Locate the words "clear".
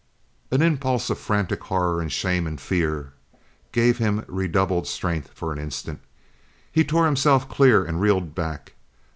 7.47-7.85